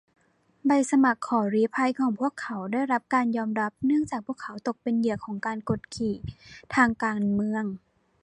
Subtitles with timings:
[0.67, 6.15] ใบสมัครขอลี้ภัยของพวกเขาได้รับการยอมรับเนื่องจากพวกเขาตกเป็นเหยื่อของการกดขี่
[6.75, 7.65] ทางการเมือง